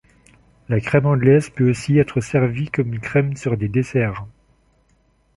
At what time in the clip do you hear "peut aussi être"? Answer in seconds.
1.51-2.21